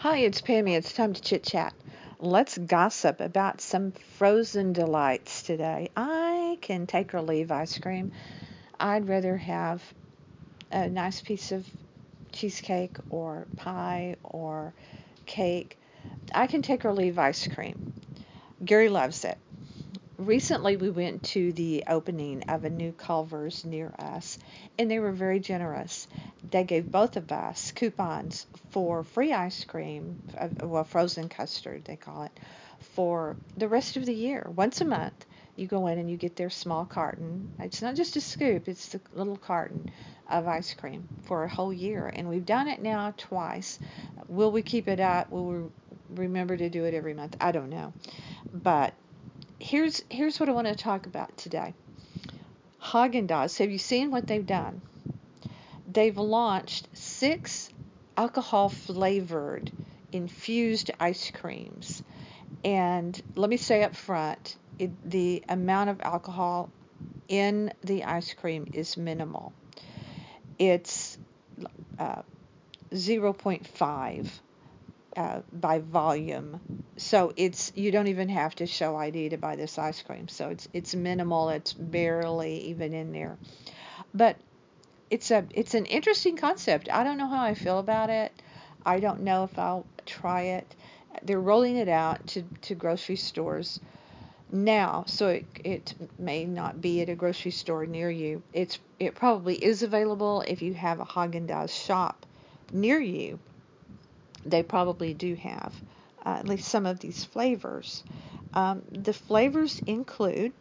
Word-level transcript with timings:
Hi, 0.00 0.20
it's 0.20 0.40
Pammy. 0.40 0.78
It's 0.78 0.94
time 0.94 1.12
to 1.12 1.20
chit 1.20 1.44
chat. 1.44 1.74
Let's 2.18 2.56
gossip 2.56 3.20
about 3.20 3.60
some 3.60 3.92
frozen 4.16 4.72
delights 4.72 5.42
today. 5.42 5.90
I 5.94 6.56
can 6.62 6.86
take 6.86 7.12
or 7.12 7.20
leave 7.20 7.52
ice 7.52 7.76
cream. 7.76 8.12
I'd 8.80 9.10
rather 9.10 9.36
have 9.36 9.82
a 10.72 10.88
nice 10.88 11.20
piece 11.20 11.52
of 11.52 11.66
cheesecake 12.32 12.96
or 13.10 13.46
pie 13.58 14.16
or 14.22 14.72
cake. 15.26 15.76
I 16.34 16.46
can 16.46 16.62
take 16.62 16.86
or 16.86 16.94
leave 16.94 17.18
ice 17.18 17.46
cream. 17.48 17.92
Gary 18.64 18.88
loves 18.88 19.26
it 19.26 19.36
recently 20.20 20.76
we 20.76 20.90
went 20.90 21.22
to 21.22 21.52
the 21.52 21.84
opening 21.88 22.42
of 22.44 22.64
a 22.64 22.70
new 22.70 22.92
Culver's 22.92 23.64
near 23.64 23.92
us, 23.98 24.38
and 24.78 24.90
they 24.90 24.98
were 24.98 25.12
very 25.12 25.40
generous. 25.40 26.06
They 26.50 26.64
gave 26.64 26.90
both 26.90 27.16
of 27.16 27.32
us 27.32 27.72
coupons 27.72 28.46
for 28.70 29.02
free 29.02 29.32
ice 29.32 29.64
cream, 29.64 30.22
well, 30.62 30.84
frozen 30.84 31.28
custard, 31.28 31.84
they 31.84 31.96
call 31.96 32.24
it, 32.24 32.32
for 32.94 33.36
the 33.56 33.68
rest 33.68 33.96
of 33.96 34.06
the 34.06 34.14
year. 34.14 34.46
Once 34.54 34.80
a 34.80 34.84
month, 34.84 35.26
you 35.56 35.66
go 35.66 35.86
in 35.86 35.98
and 35.98 36.10
you 36.10 36.16
get 36.16 36.36
their 36.36 36.50
small 36.50 36.84
carton. 36.84 37.52
It's 37.58 37.82
not 37.82 37.94
just 37.94 38.16
a 38.16 38.20
scoop, 38.20 38.68
it's 38.68 38.88
the 38.88 39.00
little 39.14 39.36
carton 39.36 39.90
of 40.30 40.46
ice 40.46 40.74
cream 40.74 41.08
for 41.24 41.44
a 41.44 41.48
whole 41.48 41.72
year. 41.72 42.06
And 42.06 42.28
we've 42.28 42.46
done 42.46 42.68
it 42.68 42.80
now 42.80 43.14
twice. 43.16 43.78
Will 44.28 44.52
we 44.52 44.62
keep 44.62 44.86
it 44.88 45.00
up? 45.00 45.30
Will 45.30 45.46
we 45.46 45.70
remember 46.14 46.56
to 46.56 46.68
do 46.68 46.84
it 46.84 46.94
every 46.94 47.14
month? 47.14 47.36
I 47.40 47.52
don't 47.52 47.68
know. 47.68 47.92
But 48.52 48.94
here's 49.70 50.02
here's 50.10 50.40
what 50.40 50.48
I 50.48 50.52
want 50.52 50.66
to 50.66 50.74
talk 50.74 51.06
about 51.06 51.36
today. 51.36 51.74
Haagen-Dazs, 52.82 53.58
have 53.58 53.70
you 53.70 53.78
seen 53.78 54.10
what 54.10 54.26
they've 54.26 54.46
done? 54.46 54.82
They've 55.86 56.16
launched 56.16 56.88
six 56.92 57.70
alcohol 58.16 58.68
flavored 58.68 59.70
infused 60.10 60.90
ice 60.98 61.30
creams. 61.30 62.02
And 62.64 63.20
let 63.36 63.48
me 63.48 63.56
say 63.56 63.84
up 63.84 63.94
front, 63.94 64.56
it, 64.78 64.90
the 65.08 65.44
amount 65.48 65.90
of 65.90 66.00
alcohol 66.00 66.68
in 67.28 67.72
the 67.84 68.04
ice 68.04 68.34
cream 68.34 68.70
is 68.72 68.96
minimal. 68.96 69.52
It's 70.58 71.16
uh, 71.98 72.22
0.5 72.92 74.26
uh, 75.16 75.40
by 75.52 75.80
volume. 75.80 76.60
So 76.96 77.32
it's 77.36 77.72
you 77.74 77.90
don't 77.90 78.06
even 78.06 78.28
have 78.28 78.54
to 78.56 78.66
show 78.66 78.96
ID 78.96 79.30
to 79.30 79.36
buy 79.36 79.56
this 79.56 79.78
ice 79.78 80.02
cream. 80.02 80.28
So 80.28 80.50
it's 80.50 80.68
it's 80.72 80.94
minimal. 80.94 81.48
It's 81.48 81.72
barely 81.72 82.68
even 82.68 82.94
in 82.94 83.12
there. 83.12 83.36
But 84.14 84.36
it's 85.10 85.30
a 85.30 85.44
it's 85.50 85.74
an 85.74 85.86
interesting 85.86 86.36
concept. 86.36 86.88
I 86.92 87.04
don't 87.04 87.18
know 87.18 87.28
how 87.28 87.42
I 87.42 87.54
feel 87.54 87.78
about 87.78 88.10
it. 88.10 88.32
I 88.84 89.00
don't 89.00 89.22
know 89.22 89.44
if 89.44 89.58
I'll 89.58 89.86
try 90.06 90.42
it. 90.42 90.74
They're 91.22 91.40
rolling 91.40 91.76
it 91.76 91.88
out 91.88 92.24
to, 92.28 92.42
to 92.62 92.74
grocery 92.74 93.16
stores 93.16 93.80
now, 94.52 95.04
so 95.06 95.28
it, 95.28 95.46
it 95.64 95.94
may 96.18 96.44
not 96.44 96.80
be 96.80 97.02
at 97.02 97.08
a 97.08 97.14
grocery 97.14 97.50
store 97.50 97.84
near 97.84 98.10
you. 98.10 98.42
It's 98.52 98.78
it 98.98 99.14
probably 99.14 99.56
is 99.56 99.82
available 99.82 100.42
if 100.46 100.62
you 100.62 100.74
have 100.74 101.00
a 101.00 101.04
Haagen 101.04 101.46
Dazs 101.46 101.70
shop 101.70 102.26
near 102.72 103.00
you 103.00 103.40
they 104.44 104.62
probably 104.62 105.14
do 105.14 105.34
have 105.34 105.74
uh, 106.24 106.36
at 106.38 106.48
least 106.48 106.68
some 106.68 106.86
of 106.86 107.00
these 107.00 107.24
flavors. 107.24 108.04
Um, 108.54 108.82
the 108.90 109.12
flavors 109.12 109.80
include 109.86 110.52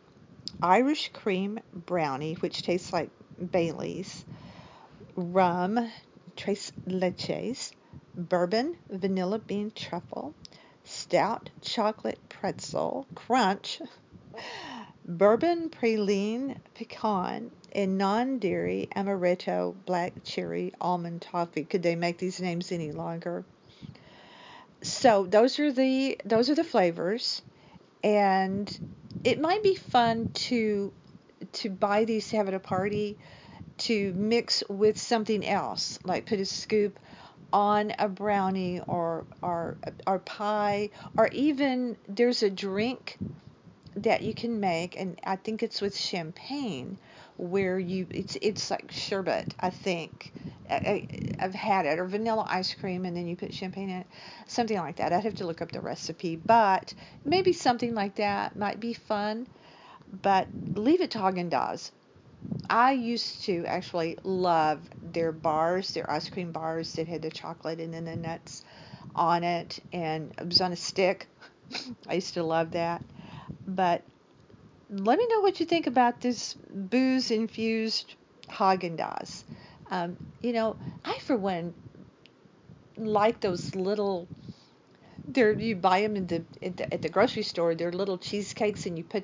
Irish 0.62 1.12
cream 1.14 1.60
brownie, 1.74 2.36
which 2.36 2.64
tastes 2.64 2.94
like 2.94 3.10
Bailey's, 3.52 4.26
rum, 5.16 5.90
tres 6.36 6.72
leches, 6.88 7.72
bourbon, 8.16 8.76
vanilla 8.90 9.40
bean 9.40 9.72
truffle, 9.76 10.34
stout 10.84 11.50
chocolate 11.62 12.20
pretzel, 12.30 13.08
crunch, 13.16 13.82
bourbon 15.06 15.70
praline 15.70 16.58
pecan, 16.76 17.52
and 17.72 17.98
non-dairy 17.98 18.90
amaretto 18.96 19.76
black 19.86 20.14
cherry 20.24 20.74
almond 20.82 21.22
toffee. 21.22 21.64
Could 21.64 21.84
they 21.84 21.96
make 21.96 22.18
these 22.18 22.42
names 22.42 22.72
any 22.72 22.92
longer? 22.92 23.46
So 24.82 25.26
those 25.26 25.60
are 25.60 25.72
the 25.72 26.20
those 26.26 26.50
are 26.50 26.56
the 26.56 26.64
flavors. 26.64 27.42
And 28.04 28.94
it 29.24 29.40
might 29.40 29.64
be 29.64 29.76
fun 29.76 30.30
to 30.34 30.94
to 31.54 31.70
buy 31.70 32.06
these 32.06 32.30
to 32.30 32.38
have 32.38 32.48
at 32.48 32.54
a 32.54 32.60
party 32.60 33.18
to 33.78 34.14
mix 34.14 34.64
with 34.68 34.98
something 35.00 35.46
else 35.46 36.00
like 36.04 36.26
put 36.26 36.40
a 36.40 36.46
scoop 36.46 37.00
on 37.52 37.94
a 37.98 38.08
brownie 38.08 38.82
or 38.88 39.26
or 39.42 39.78
or 40.06 40.20
pie 40.20 40.90
or 41.18 41.28
even 41.30 41.98
there's 42.08 42.44
a 42.44 42.50
drink 42.50 43.18
that 43.96 44.22
you 44.22 44.34
can 44.34 44.60
make 44.60 45.00
and 45.00 45.20
I 45.24 45.38
think 45.38 45.64
it's 45.64 45.82
with 45.82 45.98
champagne 45.98 46.98
where 47.40 47.80
you 47.80 48.06
it's 48.12 48.38
it's 48.42 48.70
like 48.70 48.92
sherbet 48.92 49.56
I 49.60 49.70
think. 49.70 50.34
I, 50.72 51.08
have 51.40 51.56
had 51.56 51.88
it 51.88 51.98
or 51.98 52.06
vanilla 52.06 52.46
ice 52.48 52.76
cream 52.76 53.06
and 53.06 53.18
then 53.18 53.28
you 53.28 53.36
put 53.36 53.52
champagne 53.56 53.90
in 53.90 54.02
it 54.02 54.08
something 54.46 54.78
like 54.78 54.98
that. 54.98 55.12
I'd 55.12 55.24
have 55.24 55.36
to 55.36 55.48
look 55.48 55.64
up 55.64 55.72
the 55.72 55.82
recipe 55.82 56.36
but 56.36 56.94
maybe 57.26 57.54
something 57.54 57.96
like 57.96 58.18
that 58.18 58.56
might 58.56 58.80
be 58.80 58.94
fun. 58.94 59.48
But 60.22 60.48
leave 60.76 61.02
it 61.02 61.12
to 61.12 61.18
Haagen-Dazs 61.20 61.90
I 62.70 62.92
used 62.92 63.46
to 63.46 63.66
actually 63.66 64.18
love 64.24 64.82
their 65.02 65.32
bars 65.32 65.94
their 65.94 66.10
ice 66.10 66.30
cream 66.30 66.52
bars 66.52 66.94
that 66.96 67.08
had 67.08 67.24
the 67.24 67.32
chocolate 67.32 67.80
and 67.80 67.94
then 67.94 68.06
the 68.06 68.16
nuts 68.16 68.64
on 69.16 69.44
it 69.44 69.80
and 69.92 70.32
it 70.38 70.48
was 70.48 70.62
on 70.62 70.72
a 70.72 70.76
stick. 70.76 71.28
I 72.08 72.16
used 72.16 72.36
to 72.36 72.44
love 72.44 72.72
that. 72.72 73.02
But 73.68 74.04
let 74.90 75.20
me 75.20 75.28
know 75.28 75.42
what 75.42 75.60
you 75.60 75.66
think 75.66 75.88
about 75.88 76.22
this 76.22 76.56
booze 76.74 77.32
infused 77.32 78.16
Haagen 78.50 78.98
Dazs. 78.98 79.44
Um, 79.92 80.18
you 80.42 80.54
know, 80.54 80.76
I 81.06 81.18
for 81.20 81.36
one 81.36 81.74
like 82.98 83.40
those 83.40 83.76
little. 83.76 84.28
There, 85.28 85.52
you 85.52 85.76
buy 85.76 86.02
them 86.02 86.16
in 86.16 86.26
the, 86.26 86.44
at 86.64 86.78
the 86.78 86.94
at 86.94 87.02
the 87.04 87.10
grocery 87.10 87.44
store. 87.44 87.76
They're 87.76 87.92
little 87.92 88.18
cheesecakes, 88.18 88.88
and 88.88 88.98
you 88.98 89.04
put 89.04 89.24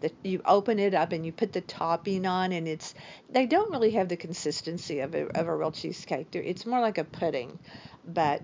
the 0.00 0.12
you 0.22 0.40
open 0.44 0.78
it 0.78 0.94
up 0.94 1.10
and 1.12 1.26
you 1.26 1.32
put 1.32 1.52
the 1.52 1.60
topping 1.60 2.24
on, 2.24 2.52
and 2.52 2.68
it's 2.68 2.94
they 3.28 3.46
don't 3.46 3.72
really 3.72 3.90
have 3.92 4.08
the 4.08 4.16
consistency 4.16 5.00
of 5.00 5.14
a 5.14 5.26
of 5.36 5.48
a 5.48 5.56
real 5.56 5.72
cheesecake. 5.72 6.30
They're, 6.30 6.42
it's 6.42 6.66
more 6.66 6.80
like 6.80 6.98
a 6.98 7.04
pudding, 7.04 7.58
but 8.06 8.42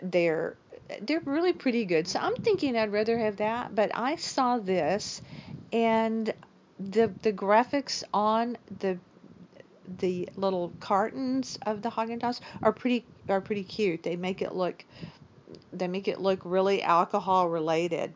they're 0.00 0.56
they're 1.02 1.22
really 1.24 1.52
pretty 1.52 1.84
good. 1.84 2.06
So 2.06 2.20
I'm 2.20 2.36
thinking 2.36 2.76
I'd 2.76 2.92
rather 2.92 3.18
have 3.18 3.38
that. 3.38 3.74
But 3.74 3.90
I 3.94 4.16
saw 4.16 4.58
this 4.58 5.22
and 5.72 6.32
the 6.78 7.12
the 7.22 7.32
graphics 7.32 8.02
on 8.12 8.56
the 8.80 8.98
the 9.98 10.28
little 10.36 10.72
cartons 10.80 11.58
of 11.64 11.82
the 11.82 11.90
Haagen 11.90 12.20
Dazs 12.20 12.40
are 12.62 12.72
pretty 12.72 13.04
are 13.28 13.40
pretty 13.40 13.64
cute. 13.64 14.02
They 14.02 14.16
make 14.16 14.42
it 14.42 14.54
look 14.54 14.84
they 15.72 15.88
make 15.88 16.08
it 16.08 16.20
look 16.20 16.40
really 16.44 16.82
alcohol 16.82 17.48
related. 17.48 18.12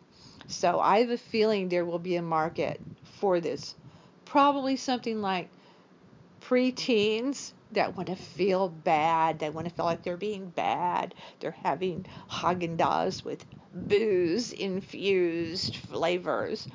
So 0.49 0.81
I 0.81 1.01
have 1.01 1.11
a 1.11 1.19
feeling 1.19 1.69
there 1.69 1.85
will 1.85 1.99
be 1.99 2.17
a 2.17 2.23
market 2.23 2.81
for 3.05 3.41
this. 3.41 3.75
Probably 4.25 4.77
something 4.77 5.21
like 5.23 5.49
preteens 6.41 7.53
that 7.73 7.97
want 7.97 8.09
to 8.09 8.17
feel 8.17 8.69
bad. 8.69 9.39
They 9.39 9.51
want 9.51 9.69
to 9.69 9.75
feel 9.75 9.85
like 9.85 10.03
they're 10.03 10.17
being 10.17 10.49
bad. 10.49 11.15
They're 11.39 11.57
having 11.63 12.07
Haagen 12.29 12.77
Dazs 12.77 13.25
with 13.25 13.45
booze 13.73 14.53
infused 14.53 15.77
flavors. 15.77 16.67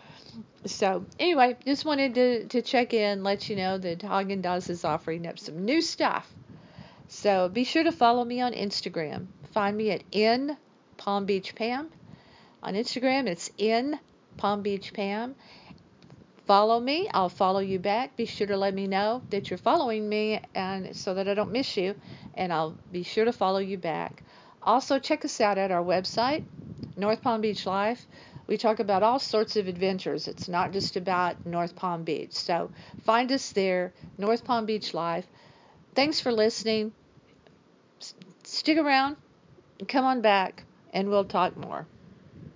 So 0.65 1.05
anyway, 1.19 1.57
just 1.63 1.85
wanted 1.85 2.15
to, 2.15 2.47
to 2.47 2.61
check 2.61 2.93
in, 2.93 3.23
let 3.23 3.49
you 3.49 3.55
know 3.55 3.77
that 3.77 3.99
Haagen 3.99 4.41
Dazs 4.41 4.69
is 4.69 4.83
offering 4.83 5.27
up 5.27 5.37
some 5.37 5.63
new 5.63 5.79
stuff. 5.81 6.31
So 7.07 7.49
be 7.49 7.63
sure 7.63 7.83
to 7.83 7.91
follow 7.91 8.25
me 8.25 8.41
on 8.41 8.53
Instagram. 8.53 9.27
Find 9.51 9.77
me 9.77 9.91
at 9.91 10.03
in 10.11 10.57
Palm 10.97 11.25
Beach 11.25 11.53
Pam. 11.53 11.89
On 12.63 12.73
Instagram, 12.73 13.27
it's 13.27 13.51
in 13.59 13.99
Palm 14.37 14.63
Beach 14.63 14.91
Pam. 14.91 15.35
Follow 16.47 16.79
me. 16.79 17.09
I'll 17.13 17.29
follow 17.29 17.59
you 17.59 17.77
back. 17.77 18.15
Be 18.15 18.25
sure 18.25 18.47
to 18.47 18.57
let 18.57 18.73
me 18.73 18.87
know 18.87 19.21
that 19.29 19.49
you're 19.49 19.57
following 19.57 20.09
me, 20.09 20.41
and 20.55 20.95
so 20.95 21.13
that 21.13 21.27
I 21.27 21.35
don't 21.35 21.51
miss 21.51 21.77
you. 21.77 21.95
And 22.33 22.51
I'll 22.51 22.75
be 22.91 23.03
sure 23.03 23.25
to 23.25 23.33
follow 23.33 23.59
you 23.59 23.77
back. 23.77 24.23
Also, 24.63 24.97
check 24.97 25.25
us 25.25 25.39
out 25.41 25.59
at 25.59 25.71
our 25.71 25.83
website, 25.83 26.43
North 26.97 27.21
Palm 27.21 27.41
Beach 27.41 27.67
Life 27.67 28.05
we 28.47 28.57
talk 28.57 28.79
about 28.79 29.03
all 29.03 29.19
sorts 29.19 29.55
of 29.55 29.67
adventures. 29.67 30.27
It's 30.27 30.47
not 30.47 30.71
just 30.71 30.95
about 30.95 31.45
North 31.45 31.75
Palm 31.75 32.03
Beach. 32.03 32.33
So 32.33 32.69
find 33.03 33.31
us 33.31 33.51
there, 33.51 33.93
North 34.17 34.43
Palm 34.43 34.65
Beach 34.65 34.93
Live. 34.93 35.25
Thanks 35.95 36.19
for 36.19 36.31
listening. 36.31 36.91
Stick 38.43 38.77
around, 38.77 39.17
come 39.87 40.05
on 40.05 40.21
back, 40.21 40.63
and 40.93 41.09
we'll 41.09 41.25
talk 41.25 41.57
more. 41.57 41.87